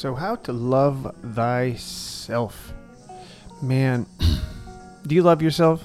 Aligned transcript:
So, 0.00 0.14
how 0.14 0.36
to 0.36 0.52
love 0.54 1.14
thyself. 1.22 2.72
Man, 3.60 4.06
do 5.06 5.14
you 5.14 5.22
love 5.22 5.42
yourself? 5.42 5.84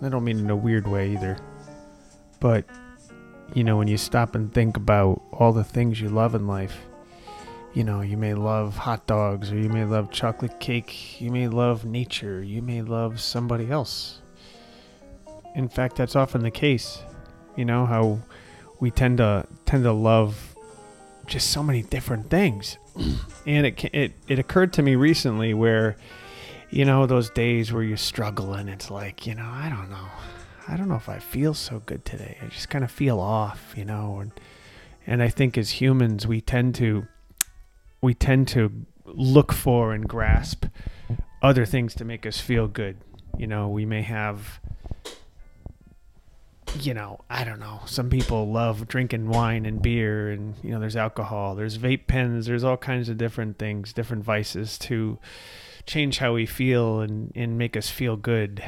I 0.00 0.08
don't 0.08 0.24
mean 0.24 0.38
in 0.38 0.48
a 0.48 0.56
weird 0.56 0.88
way 0.88 1.12
either. 1.12 1.36
But, 2.40 2.64
you 3.52 3.64
know, 3.64 3.76
when 3.76 3.86
you 3.86 3.98
stop 3.98 4.34
and 4.34 4.50
think 4.50 4.78
about 4.78 5.20
all 5.30 5.52
the 5.52 5.62
things 5.62 6.00
you 6.00 6.08
love 6.08 6.34
in 6.34 6.46
life, 6.46 6.86
you 7.74 7.84
know, 7.84 8.00
you 8.00 8.16
may 8.16 8.32
love 8.32 8.78
hot 8.78 9.06
dogs, 9.06 9.52
or 9.52 9.58
you 9.58 9.68
may 9.68 9.84
love 9.84 10.10
chocolate 10.10 10.58
cake, 10.58 11.20
you 11.20 11.30
may 11.30 11.48
love 11.48 11.84
nature, 11.84 12.42
you 12.42 12.62
may 12.62 12.80
love 12.80 13.20
somebody 13.20 13.70
else. 13.70 14.22
In 15.54 15.68
fact, 15.68 15.96
that's 15.96 16.16
often 16.16 16.42
the 16.42 16.50
case. 16.50 17.02
You 17.56 17.66
know, 17.66 17.84
how 17.84 18.20
we 18.80 18.90
tend 18.90 19.18
to 19.18 19.46
tend 19.66 19.84
to 19.84 19.92
love 19.92 20.55
just 21.26 21.50
so 21.50 21.62
many 21.62 21.82
different 21.82 22.30
things. 22.30 22.78
and 23.46 23.66
it 23.66 23.84
it 23.92 24.12
it 24.28 24.38
occurred 24.38 24.72
to 24.74 24.82
me 24.82 24.94
recently 24.94 25.52
where 25.54 25.96
you 26.70 26.84
know 26.84 27.06
those 27.06 27.30
days 27.30 27.72
where 27.72 27.82
you 27.82 27.96
struggle 27.96 28.54
and 28.54 28.68
it's 28.68 28.90
like, 28.90 29.26
you 29.26 29.34
know, 29.34 29.48
I 29.48 29.68
don't 29.68 29.90
know. 29.90 30.08
I 30.68 30.76
don't 30.76 30.88
know 30.88 30.96
if 30.96 31.08
I 31.08 31.18
feel 31.18 31.54
so 31.54 31.80
good 31.86 32.04
today. 32.04 32.38
I 32.42 32.46
just 32.46 32.70
kind 32.70 32.82
of 32.82 32.90
feel 32.90 33.20
off, 33.20 33.74
you 33.76 33.84
know, 33.84 34.18
and 34.20 34.32
and 35.06 35.22
I 35.22 35.28
think 35.28 35.56
as 35.56 35.80
humans 35.80 36.26
we 36.26 36.40
tend 36.40 36.74
to 36.76 37.06
we 38.00 38.14
tend 38.14 38.48
to 38.48 38.86
look 39.04 39.52
for 39.52 39.92
and 39.92 40.08
grasp 40.08 40.66
other 41.42 41.64
things 41.64 41.94
to 41.94 42.04
make 42.04 42.26
us 42.26 42.40
feel 42.40 42.66
good. 42.66 42.96
You 43.38 43.46
know, 43.46 43.68
we 43.68 43.84
may 43.84 44.02
have 44.02 44.60
you 46.84 46.94
know, 46.94 47.20
I 47.30 47.44
don't 47.44 47.60
know. 47.60 47.80
Some 47.86 48.10
people 48.10 48.50
love 48.50 48.88
drinking 48.88 49.28
wine 49.28 49.66
and 49.66 49.80
beer, 49.80 50.30
and 50.30 50.54
you 50.62 50.70
know, 50.70 50.80
there's 50.80 50.96
alcohol, 50.96 51.54
there's 51.54 51.78
vape 51.78 52.06
pens, 52.06 52.46
there's 52.46 52.64
all 52.64 52.76
kinds 52.76 53.08
of 53.08 53.18
different 53.18 53.58
things, 53.58 53.92
different 53.92 54.24
vices 54.24 54.78
to 54.80 55.18
change 55.86 56.18
how 56.18 56.34
we 56.34 56.46
feel 56.46 57.00
and 57.00 57.32
and 57.34 57.56
make 57.56 57.76
us 57.76 57.88
feel 57.90 58.16
good. 58.16 58.62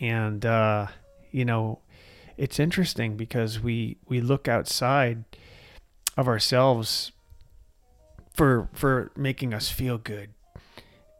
And 0.00 0.44
uh, 0.44 0.88
you 1.30 1.44
know, 1.44 1.80
it's 2.36 2.60
interesting 2.60 3.16
because 3.16 3.60
we 3.60 3.98
we 4.08 4.20
look 4.20 4.48
outside 4.48 5.24
of 6.16 6.28
ourselves 6.28 7.12
for 8.34 8.68
for 8.72 9.10
making 9.16 9.54
us 9.54 9.68
feel 9.70 9.98
good. 9.98 10.30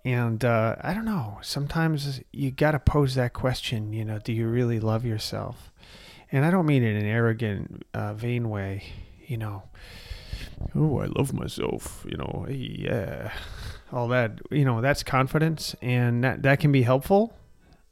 And 0.04 0.44
uh, 0.44 0.76
I 0.82 0.92
don't 0.92 1.06
know. 1.06 1.38
Sometimes 1.42 2.20
you 2.30 2.50
got 2.50 2.72
to 2.72 2.78
pose 2.78 3.14
that 3.14 3.32
question. 3.32 3.92
You 3.92 4.04
know, 4.04 4.18
do 4.18 4.32
you 4.32 4.46
really 4.46 4.78
love 4.78 5.04
yourself? 5.04 5.70
and 6.34 6.44
I 6.44 6.50
don't 6.50 6.66
mean 6.66 6.82
it 6.82 6.90
in 6.90 6.96
an 6.96 7.06
arrogant, 7.06 7.86
uh, 7.94 8.12
vain 8.12 8.50
way, 8.50 8.82
you 9.24 9.36
know. 9.36 9.62
Oh, 10.74 10.98
I 10.98 11.06
love 11.06 11.32
myself, 11.32 12.04
you 12.08 12.16
know. 12.16 12.46
Yeah, 12.48 13.32
all 13.92 14.08
that, 14.08 14.40
you 14.50 14.64
know. 14.64 14.80
That's 14.80 15.04
confidence, 15.04 15.76
and 15.80 16.24
that 16.24 16.42
that 16.42 16.58
can 16.58 16.72
be 16.72 16.82
helpful 16.82 17.32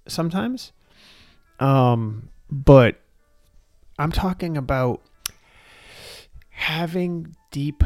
sometimes. 0.08 0.72
Um, 1.60 2.30
but 2.50 3.00
I'm 3.96 4.10
talking 4.10 4.56
about 4.56 5.02
having 6.50 7.36
deep 7.52 7.84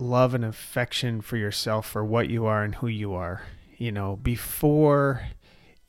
love 0.00 0.34
and 0.34 0.44
affection 0.44 1.20
for 1.20 1.36
yourself 1.36 1.88
for 1.88 2.04
what 2.04 2.28
you 2.28 2.46
are 2.46 2.64
and 2.64 2.76
who 2.76 2.88
you 2.88 3.14
are. 3.14 3.42
You 3.76 3.92
know, 3.92 4.16
before 4.16 5.22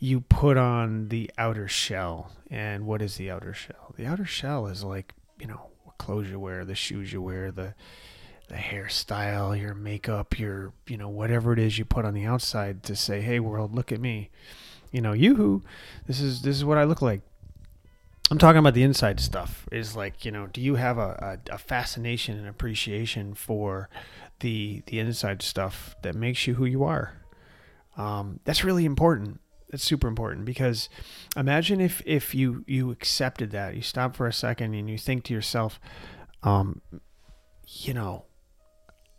you 0.02 0.20
put 0.20 0.58
on 0.58 1.08
the 1.10 1.30
outer 1.38 1.68
shell. 1.68 2.32
And 2.50 2.86
what 2.86 3.02
is 3.02 3.16
the 3.16 3.30
outer 3.32 3.54
shell? 3.54 3.94
The 3.96 4.08
outer 4.08 4.26
shell 4.26 4.68
is 4.68 4.84
like, 4.84 5.14
you 5.40 5.48
know, 5.48 5.70
what 5.84 6.00
clothes 6.00 6.30
you 6.30 6.40
wear, 6.40 6.66
the 6.66 6.76
shoes 6.76 7.14
you 7.14 7.22
wear, 7.22 7.52
the 7.52 7.76
the 8.50 8.58
hairstyle, 8.58 9.58
your 9.58 9.74
makeup, 9.74 10.38
your, 10.38 10.74
you 10.86 10.98
know, 10.98 11.08
whatever 11.08 11.54
it 11.54 11.60
is 11.60 11.78
you 11.78 11.86
put 11.86 12.04
on 12.04 12.14
the 12.14 12.26
outside 12.26 12.84
to 12.84 12.98
say, 12.98 13.22
"Hey 13.22 13.40
world, 13.40 13.74
look 13.74 13.94
at 13.94 14.02
me." 14.02 14.30
You 14.92 15.00
know, 15.00 15.14
you 15.14 15.64
this 16.06 16.20
is 16.20 16.42
this 16.42 16.58
is 16.58 16.66
what 16.66 16.78
I 16.78 16.84
look 16.84 17.02
like. 17.02 17.22
I'm 18.32 18.38
talking 18.38 18.60
about 18.60 18.74
the 18.74 18.84
inside 18.84 19.20
stuff. 19.20 19.68
Is 19.74 19.96
like, 19.96 20.24
you 20.26 20.32
know, 20.32 20.48
do 20.48 20.62
you 20.62 20.76
have 20.76 20.98
a, 20.98 21.38
a, 21.52 21.56
a 21.56 21.58
fascination 21.58 22.40
and 22.40 22.48
appreciation 22.48 23.34
for 23.34 23.90
the 24.40 24.84
the 24.88 25.00
inside 25.00 25.42
stuff 25.42 25.96
that 26.02 26.16
makes 26.16 26.48
you 26.48 26.56
who 26.56 26.66
you 26.66 26.84
are? 26.84 27.14
Um, 27.98 28.40
that's 28.46 28.64
really 28.64 28.86
important 28.86 29.42
That's 29.70 29.84
super 29.84 30.08
important 30.08 30.46
because 30.46 30.90
imagine 31.36 31.82
if 31.82 32.02
if 32.06 32.34
you 32.34 32.64
you 32.68 32.92
accepted 32.92 33.52
that 33.52 33.76
you 33.76 33.82
stop 33.82 34.16
for 34.16 34.28
a 34.28 34.34
second 34.34 34.74
and 34.74 34.90
you 34.90 34.98
think 34.98 35.26
to 35.26 35.34
yourself 35.34 35.80
um 36.44 36.82
you 37.68 37.94
know 37.94 38.26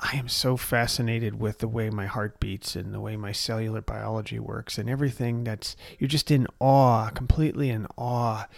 I 0.05 0.17
am 0.17 0.29
so 0.29 0.57
fascinated 0.57 1.39
with 1.39 1.59
the 1.59 1.69
way 1.69 1.89
my 1.89 2.07
heart 2.07 2.41
beats 2.41 2.75
and 2.75 2.93
the 2.93 3.01
way 3.01 3.17
my 3.17 3.31
cellular 3.31 3.81
biology 3.81 4.41
works 4.41 4.77
and 4.77 4.91
everything 4.91 5.45
that's 5.45 5.77
you're 5.97 6.09
just 6.09 6.33
in 6.33 6.49
awe, 6.59 7.11
completely 7.11 7.71
in 7.71 7.87
awe 7.97 8.49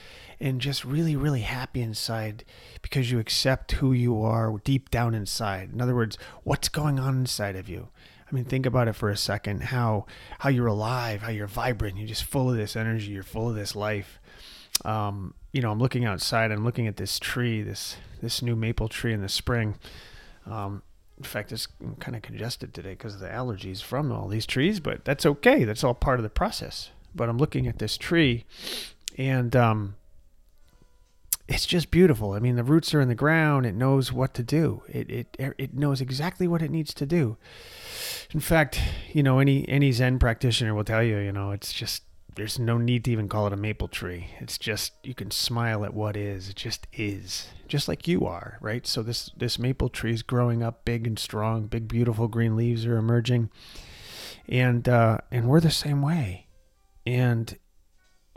and 0.41 0.59
just 0.59 0.87
really 0.87 1.16
really 1.16 1.43
happy 1.43 1.83
inside 1.83 2.44
because 2.81 3.10
you 3.10 3.19
accept 3.19 3.72
who 3.72 3.93
you 3.93 4.22
are 4.22 4.59
deep 4.65 4.91
down 4.91 5.15
inside. 5.15 5.71
In 5.71 5.83
other 5.83 5.94
words, 5.94 6.16
what's 6.44 6.71
going 6.71 6.99
on 6.99 7.19
inside 7.19 7.56
of 7.56 7.69
you? 7.69 7.88
I 8.27 8.34
mean, 8.34 8.47
think 8.47 8.65
about 8.65 8.88
it 8.88 8.94
for 8.94 9.10
a 9.10 9.16
second. 9.16 9.65
How 9.65 10.06
how 10.38 10.49
you're 10.49 10.66
alive, 10.66 11.21
how 11.21 11.31
you're 11.31 11.47
vibrant. 11.47 11.99
You're 11.99 12.09
just 12.09 12.25
full 12.25 12.50
of 12.50 12.56
this 12.56 12.75
energy. 12.75 13.12
You're 13.12 13.22
full 13.22 13.50
of 13.50 13.54
this 13.54 13.77
life. 13.77 14.19
Um, 14.83 15.34
you 15.53 15.60
know, 15.60 15.71
I'm 15.71 15.78
looking 15.78 16.06
outside. 16.06 16.50
I'm 16.50 16.65
looking 16.65 16.87
at 16.87 16.97
this 16.97 17.19
tree, 17.19 17.60
this 17.60 17.99
this 18.22 18.41
new 18.41 18.56
maple 18.56 18.88
tree 18.88 19.12
in 19.12 19.21
the 19.21 19.28
spring. 19.28 19.75
Um, 20.47 20.83
in 21.19 21.25
fact, 21.25 21.52
it's 21.52 21.69
kind 22.00 22.16
of 22.16 22.22
congested 22.22 22.75
today 22.75 22.91
because 22.91 23.14
of 23.14 23.20
the 23.20 23.28
allergies 23.28 23.82
from 23.82 24.10
all 24.10 24.28
these 24.28 24.47
trees, 24.47 24.80
but 24.80 25.04
that's 25.04 25.25
okay. 25.25 25.64
That's 25.64 25.84
all 25.84 25.94
part 25.94 26.19
of 26.19 26.25
the 26.25 26.30
process. 26.30 26.91
But 27.14 27.28
I'm 27.28 27.38
looking 27.38 27.69
at 27.69 27.78
this 27.78 27.97
tree, 27.97 28.44
and 29.16 29.54
um, 29.54 29.94
it's 31.48 31.66
just 31.66 31.92
beautiful. 31.92 32.32
I 32.32 32.41
mean, 32.41 32.56
the 32.56 32.64
roots 32.64 32.92
are 32.94 33.00
in 33.00 33.08
the 33.08 33.14
ground. 33.14 33.64
It 33.64 33.76
knows 33.76 34.12
what 34.12 34.34
to 34.34 34.42
do. 34.42 34.82
It 34.88 35.10
it 35.10 35.36
it 35.38 35.74
knows 35.74 36.00
exactly 36.00 36.48
what 36.48 36.62
it 36.62 36.70
needs 36.70 36.92
to 36.94 37.06
do. 37.06 37.36
In 38.32 38.41
fact, 38.41 38.80
you 39.12 39.22
know, 39.22 39.38
any 39.38 39.69
any 39.69 39.92
Zen 39.92 40.19
practitioner 40.19 40.74
will 40.74 40.84
tell 40.84 41.03
you, 41.03 41.19
you 41.19 41.32
know, 41.32 41.53
it's 41.53 41.72
just 41.72 42.03
there's 42.34 42.59
no 42.59 42.78
need 42.78 43.05
to 43.05 43.11
even 43.11 43.28
call 43.28 43.47
it 43.47 43.53
a 43.53 43.56
maple 43.56 43.89
tree. 43.89 44.28
It's 44.41 44.59
just 44.59 44.93
you 45.03 45.15
can 45.15 45.31
smile 45.31 45.84
at 45.84 45.95
what 45.95 46.17
is. 46.17 46.49
It 46.49 46.56
just 46.56 46.87
is, 46.93 47.49
just 47.69 47.89
like 47.89 48.09
you 48.09 48.27
are, 48.27 48.59
right? 48.61 48.87
So 48.87 49.03
this 49.03 49.31
this 49.37 49.59
maple 49.59 49.89
tree 49.89 50.12
is 50.12 50.22
growing 50.22 50.62
up 50.62 50.84
big 50.84 51.06
and 51.06 51.19
strong. 51.19 51.67
Big, 51.67 51.89
beautiful 51.89 52.28
green 52.28 52.56
leaves 52.56 52.87
are 52.87 52.97
emerging, 52.97 53.50
and 54.49 54.89
uh, 54.89 55.19
and 55.31 55.49
we're 55.49 55.61
the 55.61 55.71
same 55.71 56.03
way, 56.03 56.47
and 57.06 57.56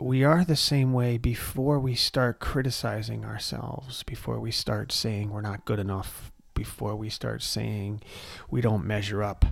we 0.00 0.22
are 0.22 0.44
the 0.44 0.56
same 0.56 0.92
way 0.92 1.18
before 1.18 1.80
we 1.80 1.94
start 1.94 2.38
criticizing 2.38 3.24
ourselves, 3.24 4.04
before 4.04 4.38
we 4.38 4.52
start 4.52 4.92
saying 4.92 5.30
we're 5.30 5.40
not 5.40 5.64
good 5.64 5.80
enough, 5.80 6.30
before 6.54 6.94
we 6.94 7.08
start 7.10 7.42
saying 7.42 8.00
we 8.48 8.60
don't 8.60 8.86
measure 8.86 9.22
up 9.24 9.44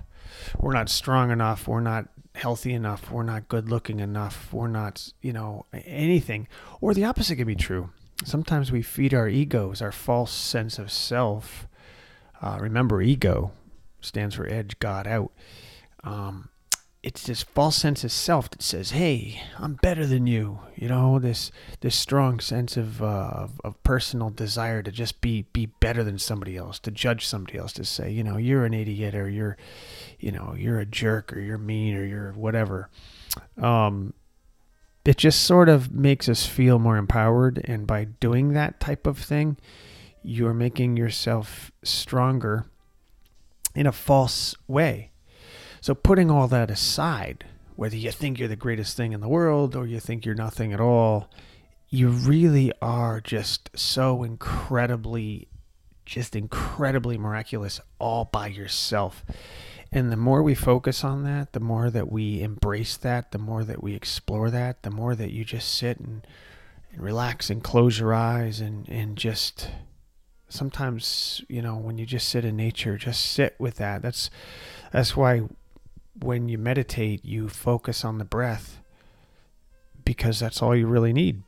we're 0.59 0.73
not 0.73 0.89
strong 0.89 1.31
enough, 1.31 1.67
we're 1.67 1.79
not 1.79 2.09
healthy 2.37 2.73
enough, 2.73 3.11
we're 3.11 3.23
not 3.23 3.47
good 3.47 3.69
looking 3.69 3.99
enough, 3.99 4.53
we're 4.53 4.67
not, 4.67 5.11
you 5.21 5.33
know, 5.33 5.65
anything. 5.73 6.47
Or 6.79 6.93
the 6.93 7.05
opposite 7.05 7.35
can 7.35 7.47
be 7.47 7.55
true. 7.55 7.89
Sometimes 8.23 8.71
we 8.71 8.81
feed 8.81 9.13
our 9.13 9.27
egos, 9.27 9.81
our 9.81 9.91
false 9.91 10.31
sense 10.31 10.79
of 10.79 10.91
self. 10.91 11.67
Uh, 12.41 12.57
remember, 12.59 13.01
ego 13.01 13.51
stands 14.01 14.35
for 14.35 14.47
edge, 14.47 14.79
God 14.79 15.07
out. 15.07 15.31
Um, 16.03 16.49
it's 17.07 17.23
this 17.23 17.41
false 17.41 17.77
sense 17.77 18.03
of 18.03 18.11
self 18.11 18.49
that 18.49 18.61
says, 18.61 18.91
"Hey, 18.91 19.41
I'm 19.57 19.75
better 19.75 20.05
than 20.05 20.27
you." 20.27 20.59
You 20.75 20.89
know, 20.89 21.19
this 21.19 21.53
this 21.79 21.95
strong 21.95 22.41
sense 22.41 22.75
of, 22.75 23.01
uh, 23.01 23.29
of 23.31 23.61
of 23.63 23.81
personal 23.83 24.29
desire 24.29 24.83
to 24.83 24.91
just 24.91 25.21
be 25.21 25.43
be 25.53 25.67
better 25.67 26.03
than 26.03 26.19
somebody 26.19 26.57
else, 26.57 26.79
to 26.79 26.91
judge 26.91 27.25
somebody 27.25 27.57
else, 27.57 27.71
to 27.73 27.85
say, 27.85 28.11
you 28.11 28.25
know, 28.25 28.35
you're 28.35 28.65
an 28.65 28.73
idiot 28.73 29.15
or 29.15 29.29
you're, 29.29 29.55
you 30.19 30.33
know, 30.33 30.53
you're 30.57 30.81
a 30.81 30.85
jerk 30.85 31.31
or 31.31 31.39
you're 31.39 31.57
mean 31.57 31.95
or 31.95 32.03
you're 32.03 32.33
whatever. 32.33 32.89
Um, 33.57 34.13
it 35.05 35.15
just 35.15 35.45
sort 35.45 35.69
of 35.69 35.93
makes 35.93 36.27
us 36.27 36.45
feel 36.45 36.77
more 36.77 36.97
empowered, 36.97 37.61
and 37.63 37.87
by 37.87 38.03
doing 38.03 38.51
that 38.51 38.81
type 38.81 39.07
of 39.07 39.17
thing, 39.17 39.55
you're 40.23 40.53
making 40.53 40.97
yourself 40.97 41.71
stronger 41.83 42.65
in 43.73 43.87
a 43.87 43.93
false 43.93 44.57
way 44.67 45.11
so, 45.81 45.93
putting 45.93 46.31
all 46.31 46.47
that 46.47 46.71
aside, 46.71 47.45
whether 47.75 47.95
you 47.95 48.11
think 48.11 48.39
you're 48.39 48.47
the 48.47 48.55
greatest 48.55 48.97
thing 48.97 49.13
in 49.13 49.21
the 49.21 49.27
world 49.27 49.75
or 49.75 49.85
you 49.85 49.99
think 49.99 50.25
you're 50.25 50.35
nothing 50.35 50.73
at 50.73 50.81
all, 50.81 51.29
you 51.89 52.09
really 52.09 52.71
are 52.81 53.21
just 53.21 53.69
so 53.75 54.23
incredibly, 54.23 55.47
just 56.05 56.35
incredibly 56.35 57.17
miraculous 57.17 57.79
all 57.99 58.25
by 58.25 58.47
yourself. 58.47 59.23
And 59.91 60.11
the 60.11 60.17
more 60.17 60.43
we 60.43 60.55
focus 60.55 61.03
on 61.03 61.23
that, 61.23 61.53
the 61.53 61.59
more 61.59 61.89
that 61.89 62.11
we 62.11 62.41
embrace 62.41 62.97
that, 62.97 63.31
the 63.31 63.37
more 63.37 63.63
that 63.63 63.81
we 63.81 63.93
explore 63.95 64.49
that, 64.49 64.83
the 64.83 64.91
more 64.91 65.15
that 65.15 65.31
you 65.31 65.45
just 65.45 65.73
sit 65.73 65.99
and, 65.99 66.27
and 66.91 67.01
relax 67.01 67.49
and 67.49 67.63
close 67.63 67.99
your 67.99 68.13
eyes 68.13 68.59
and, 68.59 68.89
and 68.89 69.17
just 69.17 69.69
sometimes 70.49 71.41
you 71.49 71.61
know 71.61 71.75
when 71.75 71.97
you 71.97 72.05
just 72.05 72.29
sit 72.29 72.45
in 72.45 72.55
nature 72.55 72.97
just 72.97 73.33
sit 73.33 73.53
with 73.59 73.75
that 73.75 74.01
that's 74.01 74.29
that's 74.93 75.15
why 75.15 75.41
when 76.19 76.49
you 76.49 76.57
meditate 76.57 77.23
you 77.23 77.47
focus 77.47 78.03
on 78.03 78.17
the 78.17 78.25
breath 78.25 78.79
because 80.03 80.39
that's 80.39 80.61
all 80.61 80.75
you 80.75 80.87
really 80.87 81.13
need 81.13 81.43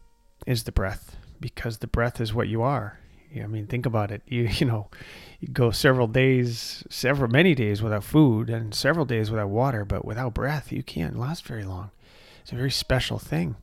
is 0.45 0.63
the 0.63 0.71
breath 0.71 1.15
because 1.39 1.77
the 1.77 1.87
breath 1.87 2.19
is 2.19 2.33
what 2.33 2.47
you 2.47 2.61
are. 2.61 2.99
I 3.35 3.47
mean 3.47 3.67
think 3.67 3.85
about 3.85 4.11
it. 4.11 4.21
You 4.27 4.43
you 4.51 4.65
know 4.65 4.89
you 5.39 5.47
go 5.47 5.71
several 5.71 6.07
days 6.07 6.83
several 6.89 7.29
many 7.29 7.55
days 7.55 7.81
without 7.81 8.03
food 8.03 8.49
and 8.49 8.73
several 8.73 9.05
days 9.05 9.31
without 9.31 9.49
water 9.49 9.85
but 9.85 10.05
without 10.05 10.33
breath 10.33 10.71
you 10.71 10.83
can't 10.83 11.17
last 11.17 11.45
very 11.45 11.63
long. 11.63 11.91
It's 12.41 12.51
a 12.51 12.55
very 12.55 12.71
special 12.71 13.19
thing 13.19 13.55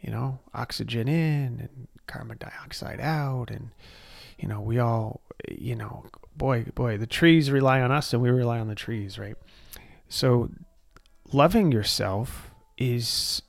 you 0.00 0.10
know 0.10 0.38
oxygen 0.54 1.08
in 1.08 1.60
and 1.60 1.88
carbon 2.06 2.38
dioxide 2.38 3.00
out 3.00 3.50
and 3.50 3.70
you 4.40 4.48
know, 4.48 4.60
we 4.60 4.78
all, 4.78 5.20
you 5.48 5.76
know, 5.76 6.04
boy, 6.36 6.64
boy, 6.74 6.96
the 6.96 7.06
trees 7.06 7.50
rely 7.50 7.80
on 7.80 7.92
us 7.92 8.12
and 8.12 8.22
we 8.22 8.30
rely 8.30 8.58
on 8.58 8.68
the 8.68 8.74
trees, 8.74 9.18
right? 9.18 9.36
So 10.10 10.50
loving 11.32 11.72
yourself 11.72 12.50
is 12.76 13.40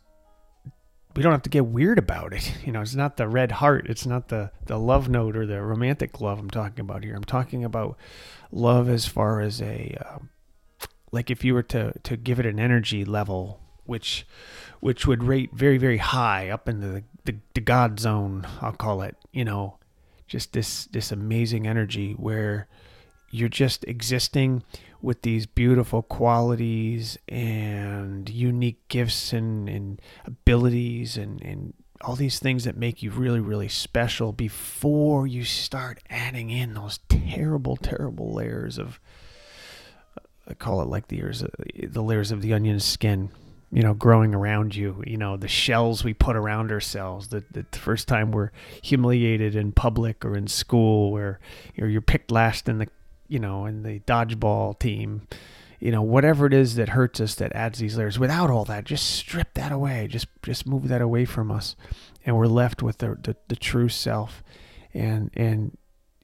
we 1.16 1.22
don't 1.22 1.34
have 1.34 1.42
to 1.42 1.50
get 1.50 1.66
weird 1.66 1.98
about 1.98 2.32
it. 2.32 2.54
You 2.66 2.72
know, 2.72 2.82
it's 2.82 2.96
not 2.96 3.18
the 3.18 3.28
red 3.28 3.52
heart. 3.54 3.88
It's 3.90 4.06
not 4.06 4.30
the, 4.30 4.52
the 4.68 4.78
love 4.78 5.10
note 5.10 5.36
or 5.36 5.46
the 5.46 5.62
romantic 5.62 6.22
love 6.22 6.40
I'm 6.40 6.50
talking 6.50 6.80
about 6.80 7.04
here. 7.04 7.16
I'm 7.16 7.24
talking 7.24 7.66
about 7.66 7.98
love 8.52 8.88
as 8.88 9.08
far 9.08 9.42
as 9.42 9.62
a, 9.62 9.98
uh, 10.00 10.20
like 11.12 11.30
if 11.30 11.44
you 11.44 11.54
were 11.54 11.64
to, 11.64 11.94
to 12.04 12.16
give 12.16 12.40
it 12.40 12.46
an 12.46 12.60
energy 12.60 13.04
level, 13.04 13.60
which, 13.86 14.26
which 14.80 15.06
would 15.06 15.24
rate 15.24 15.50
very, 15.54 15.78
very 15.78 15.98
high 15.98 16.50
up 16.50 16.70
in 16.70 16.80
the, 16.80 17.04
the, 17.26 17.36
the 17.56 17.62
God 17.62 18.00
zone, 18.00 18.48
I'll 18.62 18.72
call 18.72 19.02
it, 19.02 19.18
you 19.34 19.44
know, 19.44 19.80
just 20.32 20.54
this 20.54 20.86
this 20.86 21.12
amazing 21.12 21.68
energy 21.68 22.14
where 22.14 22.70
you're 23.32 23.50
just 23.50 23.84
existing 23.86 24.64
with 25.02 25.24
these 25.24 25.46
beautiful 25.46 26.04
qualities 26.04 27.18
and 27.28 28.30
unique 28.30 28.88
gifts 28.88 29.34
and, 29.34 29.68
and 29.68 30.02
abilities 30.26 31.18
and, 31.18 31.42
and 31.42 31.74
all 32.02 32.16
these 32.16 32.40
things 32.40 32.64
that 32.66 32.78
make 32.78 33.02
you 33.02 33.12
really, 33.12 33.40
really 33.40 33.70
special 33.70 34.32
before 34.32 35.26
you 35.26 35.44
start 35.44 36.00
adding 36.10 36.50
in 36.50 36.74
those 36.74 37.00
terrible, 37.10 37.78
terrible 37.78 38.34
layers 38.34 38.78
of 38.78 39.00
I 40.48 40.54
call 40.54 40.82
it 40.82 40.88
like 40.88 41.08
the 41.08 41.18
layers 41.18 41.44
uh, 41.44 41.48
the 41.88 42.02
layers 42.02 42.32
of 42.32 42.42
the 42.42 42.54
onion 42.54 42.80
skin 42.80 43.30
you 43.72 43.82
know, 43.82 43.94
growing 43.94 44.36
around 44.36 44.76
you, 44.76 45.02
you 45.08 45.16
know, 45.16 45.38
the 45.38 45.48
shells 45.48 46.04
we 46.04 46.14
put 46.14 46.36
around 46.36 46.72
ourselves, 46.72 47.30
the, 47.30 47.44
the 47.52 47.66
first 47.78 48.08
time 48.08 48.32
we're 48.32 48.52
humiliated 48.82 49.56
in 49.56 49.72
public 49.72 50.26
or 50.26 50.36
in 50.36 50.48
school 50.48 51.12
where 51.12 51.40
you 51.76 51.84
know, 51.84 51.90
you're 51.90 52.02
picked 52.02 52.32
last 52.32 52.68
in 52.68 52.80
the, 52.80 52.88
you 53.32 53.40
know, 53.40 53.66
in 53.66 53.84
the 53.84 54.00
dodgeball 54.02 54.78
team, 54.80 55.28
you 55.80 55.92
know, 55.92 56.02
whatever 56.02 56.46
it 56.46 56.54
is 56.54 56.76
that 56.76 56.90
hurts 56.90 57.20
us 57.20 57.36
that 57.36 57.54
adds 57.54 57.80
these 57.80 57.98
layers 57.98 58.20
without 58.20 58.50
all 58.50 58.66
that, 58.66 58.84
just 58.84 59.10
strip 59.10 59.54
that 59.56 59.72
away, 59.72 60.08
just, 60.08 60.28
just 60.44 60.68
move 60.68 60.88
that 60.90 61.02
away 61.02 61.26
from 61.26 61.52
us. 61.52 61.76
And 62.26 62.38
we're 62.38 62.46
left 62.48 62.84
with 62.84 63.00
the, 63.00 63.18
the, 63.24 63.36
the 63.48 63.56
true 63.56 63.90
self. 63.90 64.44
And, 64.94 65.32
and, 65.34 65.78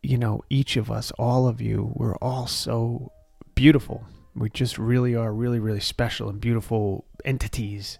you 0.03 0.17
know, 0.17 0.41
each 0.49 0.77
of 0.77 0.91
us, 0.91 1.11
all 1.11 1.47
of 1.47 1.61
you, 1.61 1.91
we're 1.95 2.17
all 2.17 2.45
so 2.45 3.11
beautiful 3.55 4.05
we 4.37 4.49
just 4.49 4.77
really 4.77 5.15
are 5.15 5.33
really, 5.33 5.59
really 5.59 5.79
special 5.79 6.29
and 6.29 6.39
beautiful 6.39 7.05
entities. 7.25 7.97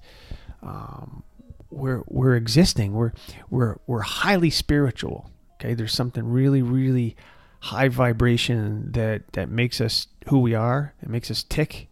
Um, 0.61 1.23
we're 1.69 2.03
we're 2.07 2.35
existing. 2.35 2.93
We're 2.93 3.11
we're 3.49 3.77
we're 3.87 4.01
highly 4.01 4.49
spiritual. 4.49 5.29
Okay, 5.55 5.73
there's 5.73 5.93
something 5.93 6.25
really, 6.25 6.61
really 6.61 7.15
high 7.59 7.87
vibration 7.87 8.91
that 8.91 9.33
that 9.33 9.49
makes 9.49 9.81
us 9.81 10.07
who 10.27 10.39
we 10.39 10.53
are. 10.53 10.93
It 11.01 11.09
makes 11.09 11.31
us 11.31 11.43
tick. 11.43 11.87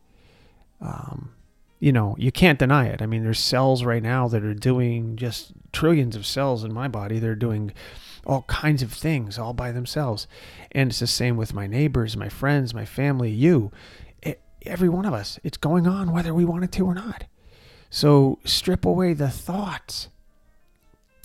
Um, 0.82 1.32
you 1.80 1.92
know, 1.92 2.16
you 2.18 2.32
can't 2.32 2.60
deny 2.60 2.88
it. 2.88 3.02
I 3.02 3.06
mean, 3.06 3.24
there's 3.24 3.40
cells 3.40 3.84
right 3.84 4.04
now 4.04 4.28
that 4.28 4.44
are 4.44 4.54
doing 4.54 5.16
just 5.16 5.52
trillions 5.72 6.16
of 6.16 6.26
cells 6.26 6.64
in 6.64 6.74
my 6.74 6.88
body. 6.88 7.20
They're 7.20 7.36
doing 7.36 7.74
all 8.26 8.44
kinds 8.44 8.82
of 8.82 8.92
things 8.92 9.38
all 9.38 9.54
by 9.54 9.72
themselves. 9.72 10.28
And 10.72 10.90
it's 10.90 11.00
the 11.00 11.08
same 11.08 11.38
with 11.38 11.54
my 11.54 11.68
neighbors, 11.68 12.18
my 12.18 12.30
friends, 12.30 12.74
my 12.74 12.86
family, 12.86 13.30
you 13.30 13.72
every 14.66 14.90
one 14.90 15.06
of 15.06 15.14
us. 15.14 15.40
It's 15.44 15.58
going 15.58 15.88
on 15.88 16.12
whether 16.12 16.34
we 16.34 16.46
want 16.46 16.64
it 16.64 16.72
to 16.74 16.86
or 16.86 16.96
not. 16.96 17.26
So 17.90 18.40
strip 18.44 18.84
away 18.86 19.14
the 19.14 19.30
thoughts, 19.30 20.10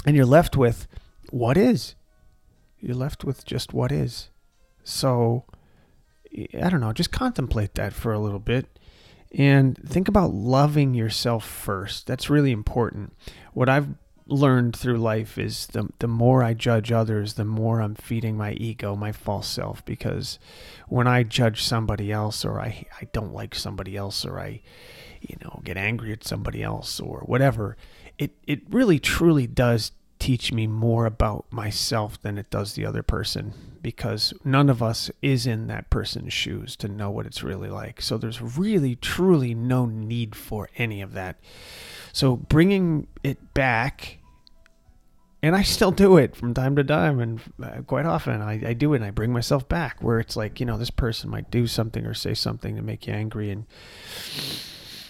and 0.07 0.15
you're 0.15 0.27
left 0.27 0.57
with 0.57 0.87
what 1.31 1.57
is. 1.57 1.95
You're 2.81 2.97
left 2.97 3.25
with 3.25 3.45
just 3.45 3.73
what 3.73 3.93
is. 3.93 4.31
So, 4.83 5.45
I 6.33 6.71
don't 6.71 6.81
know, 6.81 6.93
just 6.93 7.13
contemplate 7.13 7.75
that 7.75 7.93
for 7.93 8.13
a 8.13 8.19
little 8.19 8.39
bit 8.39 8.79
and 9.33 9.77
think 9.79 10.09
about 10.09 10.33
loving 10.33 10.95
yourself 10.95 11.47
first. 11.47 12.07
That's 12.07 12.31
really 12.31 12.51
important. 12.51 13.15
What 13.53 13.69
I've 13.69 13.89
learned 14.27 14.77
through 14.77 14.99
life 14.99 15.39
is 15.39 15.67
the 15.69 15.89
the 15.99 16.09
more 16.09 16.43
I 16.43 16.55
judge 16.55 16.93
others, 16.93 17.35
the 17.35 17.45
more 17.45 17.81
I'm 17.81 17.95
feeding 17.95 18.37
my 18.37 18.53
ego, 18.53 18.97
my 18.97 19.13
false 19.13 19.49
self. 19.49 19.85
Because 19.85 20.39
when 20.89 21.07
I 21.07 21.23
judge 21.23 21.63
somebody 21.63 22.11
else, 22.11 22.45
or 22.45 22.61
I 22.61 22.87
I 23.01 23.09
don't 23.13 23.33
like 23.33 23.55
somebody 23.55 23.97
else, 23.97 24.25
or 24.25 24.39
I, 24.39 24.63
you 25.21 25.37
know, 25.43 25.61
get 25.65 25.77
angry 25.77 26.13
at 26.13 26.25
somebody 26.25 26.63
else, 26.63 26.99
or 27.01 27.21
whatever, 27.21 27.77
it 28.19 28.33
it 28.47 28.63
really 28.71 28.99
truly 28.99 29.47
does 29.47 29.93
teach 30.21 30.53
me 30.53 30.69
more 30.69 31.07
about 31.07 31.47
myself 31.51 32.21
than 32.23 32.39
it 32.39 32.51
does 32.51 32.75
the 32.75 32.87
other 32.87 33.03
person 33.03 33.53
because 33.83 34.33
none 34.45 34.69
of 34.69 34.83
us 34.83 35.11
is 35.23 35.47
in 35.47 35.67
that 35.67 35.91
person's 35.91 36.33
shoes 36.33 36.77
to 36.77 36.87
know 36.87 37.11
what 37.11 37.27
it's 37.27 37.43
really 37.43 37.71
like. 37.71 38.01
So 38.03 38.19
there's 38.19 38.41
really 38.41 38.95
truly 38.95 39.55
no 39.55 39.87
need 39.87 40.37
for 40.37 40.69
any 40.77 41.01
of 41.01 41.15
that. 41.15 41.41
So 42.13 42.37
bringing 42.37 43.09
it 43.25 43.55
back 43.55 44.19
and 45.43 45.57
I 45.57 45.63
still 45.63 45.91
do 45.91 46.19
it 46.19 46.37
from 46.37 46.53
time 46.53 46.77
to 46.77 46.85
time, 46.85 47.19
and 47.19 47.41
uh, 47.63 47.81
quite 47.87 48.05
often 48.05 48.43
I, 48.43 48.61
I 48.69 48.73
do 48.75 48.93
it 48.93 48.97
and 48.97 49.07
I 49.07 49.11
bring 49.11 49.33
myself 49.33 49.67
back 49.69 50.03
where 50.03 50.19
it's 50.19 50.37
like, 50.37 50.61
you 50.61 50.67
know, 50.67 50.77
this 50.77 50.91
person 50.91 51.31
might 51.31 51.51
do 51.51 51.67
something 51.67 52.05
or 52.05 52.13
say 52.13 52.35
something 52.35 52.77
to 52.77 52.83
make 52.83 53.07
you 53.07 53.15
angry, 53.15 53.51
and 53.51 53.65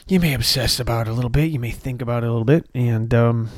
you 0.06 0.20
may 0.20 0.32
obsess 0.34 0.78
about 0.78 1.08
it 1.08 1.10
a 1.10 1.14
little 1.14 1.30
bit, 1.30 1.50
you 1.50 1.58
may 1.58 1.72
think 1.72 2.00
about 2.00 2.22
it 2.22 2.28
a 2.28 2.30
little 2.30 2.44
bit, 2.44 2.66
and, 2.74 3.12
um, 3.12 3.48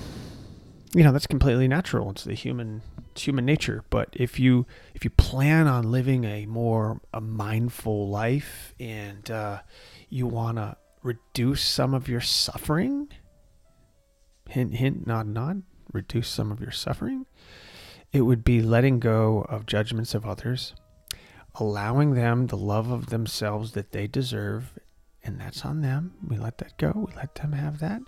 you 0.95 1.03
know, 1.03 1.13
that's 1.13 1.27
completely 1.27 1.69
natural. 1.69 2.11
It's 2.11 2.25
the 2.25 2.35
human, 2.35 2.83
it's 3.13 3.23
human 3.23 3.47
nature. 3.47 3.85
But 3.89 4.11
if 4.13 4.39
you, 4.39 4.67
if 4.95 5.05
you 5.05 5.11
plan 5.11 5.67
on 5.67 5.91
living 5.91 6.25
a 6.25 6.47
more 6.47 7.01
a 7.15 7.21
mindful 7.21 8.09
life 8.09 8.75
and 8.79 9.31
uh, 9.31 9.63
you 10.11 10.27
want 10.27 10.59
to 10.59 10.77
reduce 11.03 11.63
some 11.63 11.95
of 11.95 12.09
your 12.09 12.21
suffering, 12.21 13.09
hint, 14.49 14.75
hint, 14.75 15.07
nod, 15.07 15.27
nod 15.27 15.63
reduce 15.93 16.29
some 16.29 16.53
of 16.53 16.61
your 16.61 16.71
suffering, 16.71 17.27
it 18.13 18.23
would 18.23 18.45
be 18.45 18.61
letting 18.61 19.01
go 19.01 19.47
of 19.49 19.65
judgments 19.65 20.15
of 20.15 20.27
others, 20.27 20.75
allowing 21.55 22.15
them 22.15 22.49
the 22.49 22.57
love 22.57 22.91
of 22.91 23.07
themselves 23.07 23.73
that 23.73 23.93
they 23.93 24.07
deserve, 24.07 24.79
and 25.25 25.41
that's 25.41 25.65
on 25.65 25.83
them. 25.83 26.15
We 26.27 26.37
let 26.37 26.59
that 26.59 26.77
go. 26.79 27.07
We 27.09 27.15
let 27.15 27.37
them 27.37 27.53
have 27.53 27.79
that. 27.79 28.03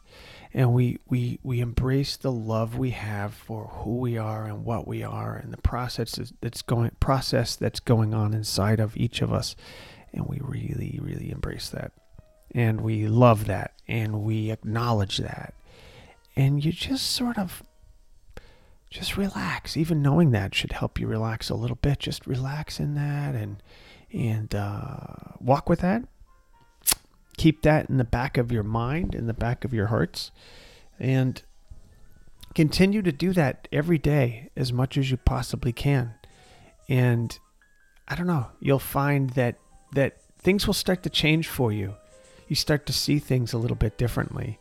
And 0.52 0.73
we, 0.73 0.99
we, 1.09 1.38
we 1.42 1.61
embrace 1.61 2.16
the 2.16 2.33
love 2.33 2.76
we 2.76 2.90
have 2.90 3.35
for 3.35 3.66
who 3.66 3.99
we 3.99 4.18
are 4.18 4.47
and 4.47 4.64
what 4.64 4.87
we 4.87 5.02
are 5.02 5.37
and 5.37 5.52
the 5.52 5.59
process 5.59 6.33
that's 6.40 6.62
going 6.62 6.90
process 7.00 7.56
that's 7.56 7.80
going 7.80 8.14
on 8.14 8.35
inside 8.35 8.80
of 8.80 8.97
each 8.97 9.23
of 9.23 9.33
us. 9.33 9.54
And 10.12 10.26
we 10.26 10.38
really, 10.40 10.99
really 11.02 11.30
embrace 11.30 11.68
that. 11.71 11.92
And 12.52 12.80
we 12.80 13.06
love 13.06 13.47
that 13.47 13.75
and 13.87 14.23
we 14.23 14.50
acknowledge 14.50 15.18
that. 15.18 15.54
And 16.37 16.64
you 16.64 16.73
just 16.73 17.11
sort 17.12 17.38
of 17.38 17.62
just 18.90 19.16
relax. 19.16 19.76
Even 19.76 20.02
knowing 20.02 20.30
that 20.30 20.54
should 20.54 20.73
help 20.73 21.00
you 21.00 21.06
relax 21.06 21.50
a 21.50 21.54
little 21.54 21.78
bit. 21.80 21.99
Just 22.00 22.26
relax 22.26 22.80
in 22.80 22.94
that 22.94 23.35
and 23.35 23.62
and 24.12 24.54
uh, 24.54 25.35
walk 25.40 25.68
with 25.68 25.80
that. 25.80 26.04
Keep 27.45 27.61
that 27.61 27.91
in 27.91 27.99
the 27.99 28.05
back 28.05 28.39
of 28.39 28.51
your 28.51 28.63
mind, 28.63 29.15
in 29.15 29.27
the 29.27 29.35
back 29.35 29.67
of 29.67 29.75
your 29.75 29.89
hearts, 29.89 30.31
and 30.99 31.43
continue 32.55 33.03
to 33.03 33.13
do 33.13 33.35
that 33.35 33.69
every 33.71 33.99
day 33.99 34.49
as 34.57 34.73
much 34.73 34.97
as 34.97 35.11
you 35.11 35.19
possibly 35.19 35.71
can. 35.71 36.15
And 36.89 37.39
I 38.09 38.15
don't 38.15 38.27
know, 38.27 38.47
you'll 38.61 38.79
find 38.79 39.29
that 39.33 39.59
that 39.93 40.23
things 40.39 40.67
will 40.67 40.73
start 40.73 41.03
to 41.03 41.11
change 41.11 41.47
for 41.47 41.71
you. 41.71 41.97
You 42.49 42.57
start 42.57 42.87
to 42.87 42.95
see 42.95 43.19
things 43.19 43.53
a 43.53 43.59
little 43.59 43.77
bit 43.77 43.99
differently. 43.99 44.59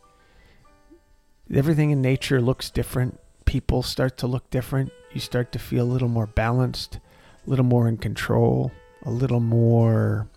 Everything 1.50 1.90
in 1.90 2.02
nature 2.02 2.42
looks 2.42 2.68
different 2.68 3.18
people 3.46 3.82
start 3.82 4.18
to 4.18 4.26
look 4.26 4.50
different. 4.50 4.92
You 5.14 5.20
start 5.20 5.52
to 5.52 5.58
feel 5.58 5.84
a 5.84 5.92
little 5.94 6.08
more 6.08 6.26
balanced, 6.26 6.98
a 7.46 7.48
little 7.48 7.64
more 7.64 7.88
in 7.88 7.96
control, 7.96 8.72
a 9.06 9.10
little 9.10 9.40
more 9.40 10.28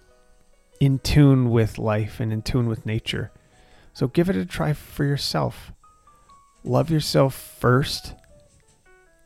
in 0.80 1.00
tune 1.00 1.50
with 1.50 1.78
life 1.78 2.20
and 2.20 2.32
in 2.32 2.42
tune 2.42 2.68
with 2.68 2.86
nature. 2.86 3.32
So 3.94 4.08
give 4.08 4.30
it 4.30 4.36
a 4.36 4.46
try 4.46 4.74
for 4.74 5.04
yourself. 5.04 5.72
Love 6.64 6.90
yourself 6.92 7.34
first, 7.34 8.14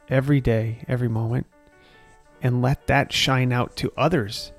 every 0.10 0.39
day, 0.41 0.84
every 0.88 1.10
moment. 1.10 1.48
and 2.41 2.62
let 2.62 2.88
that 2.88 3.13
shine 3.13 3.51
out 3.51 3.75
to 3.77 3.93
others 3.96 4.51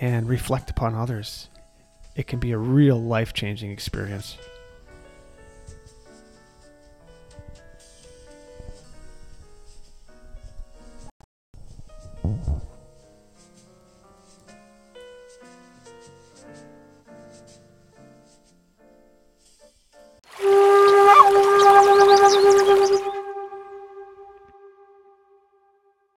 and 0.00 0.28
reflect 0.28 0.70
upon 0.70 0.94
others. 0.94 1.48
It 2.16 2.26
can 2.26 2.38
be 2.38 2.52
a 2.52 2.58
real 2.58 3.00
life 3.00 3.32
changing 3.32 3.70
experience. 3.70 4.38